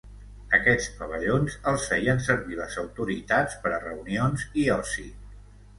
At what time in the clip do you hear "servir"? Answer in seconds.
2.31-2.59